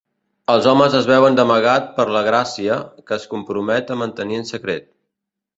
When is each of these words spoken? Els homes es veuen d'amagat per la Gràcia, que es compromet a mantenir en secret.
Els 0.53 0.67
homes 0.71 0.95
es 0.99 1.09
veuen 1.11 1.37
d'amagat 1.39 1.91
per 1.99 2.07
la 2.17 2.25
Gràcia, 2.29 2.79
que 3.11 3.19
es 3.21 3.31
compromet 3.35 3.93
a 3.97 4.03
mantenir 4.05 4.41
en 4.43 4.53
secret. 4.57 4.93